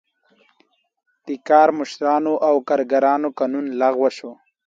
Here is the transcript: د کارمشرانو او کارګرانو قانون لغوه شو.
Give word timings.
د 1.25 1.29
کارمشرانو 1.49 2.33
او 2.47 2.55
کارګرانو 2.69 3.27
قانون 3.37 3.65
لغوه 3.81 4.09
شو. 4.17 4.31